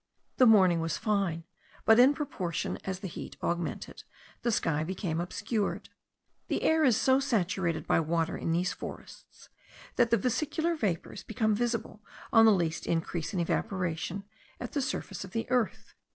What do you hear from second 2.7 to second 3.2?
as the